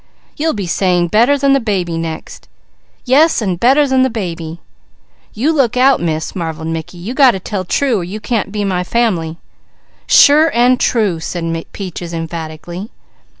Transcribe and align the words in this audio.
"You'll 0.35 0.53
be 0.55 0.65
saying 0.65 1.09
better 1.09 1.37
than 1.37 1.53
the 1.53 1.59
baby, 1.59 1.95
next!" 1.95 2.47
"Yes, 3.05 3.39
an' 3.39 3.57
better 3.57 3.87
than 3.87 4.01
the 4.01 4.09
baby!" 4.09 4.59
"You 5.31 5.53
look 5.53 5.77
out 5.77 6.01
Miss," 6.01 6.35
marvelled 6.35 6.69
Mickey. 6.69 6.97
"You 6.97 7.13
got 7.13 7.33
to 7.37 7.39
tell 7.39 7.63
true 7.65 7.99
or 7.99 8.03
you 8.03 8.19
can't 8.19 8.51
be 8.51 8.63
my 8.65 8.83
family." 8.83 9.37
"Sure 10.07 10.47
and 10.55 10.79
true!" 10.79 11.19
said 11.19 11.45
Peaches 11.71 12.15
emphatically. 12.15 12.89